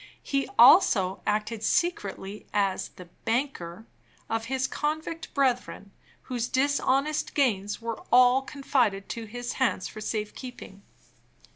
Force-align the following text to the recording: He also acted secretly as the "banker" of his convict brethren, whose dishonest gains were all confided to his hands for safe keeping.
He 0.23 0.49
also 0.57 1.21
acted 1.27 1.61
secretly 1.61 2.47
as 2.55 2.89
the 2.89 3.05
"banker" 3.23 3.85
of 4.31 4.45
his 4.45 4.67
convict 4.67 5.31
brethren, 5.35 5.91
whose 6.23 6.47
dishonest 6.47 7.35
gains 7.35 7.83
were 7.83 7.99
all 8.11 8.41
confided 8.41 9.07
to 9.09 9.25
his 9.25 9.53
hands 9.61 9.87
for 9.87 10.01
safe 10.01 10.33
keeping. 10.33 10.81